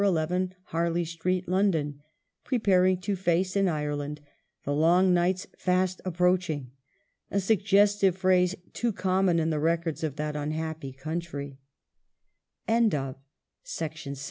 [0.03, 2.01] 11 Harley Street, London,"
[2.43, 4.19] preparing to face, in Ireland,
[4.63, 6.71] "the long nights fast approaching,"
[7.29, 10.97] a suggestive phrase too common in the records of that unhappy
[13.63, 14.13] c